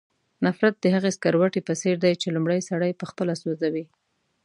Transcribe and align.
نفرت 0.45 0.75
د 0.79 0.85
هغې 0.95 1.11
سکروټې 1.17 1.61
په 1.67 1.73
څېر 1.81 1.95
دی 2.05 2.13
چې 2.21 2.27
لومړی 2.35 2.59
سړی 2.69 2.91
پخپله 3.01 3.33
سوځوي. 3.41 3.85